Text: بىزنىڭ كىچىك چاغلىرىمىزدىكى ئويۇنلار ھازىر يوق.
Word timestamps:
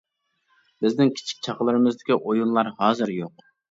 بىزنىڭ 0.85 1.13
كىچىك 1.21 1.45
چاغلىرىمىزدىكى 1.51 2.19
ئويۇنلار 2.21 2.77
ھازىر 2.85 3.19
يوق. 3.23 3.51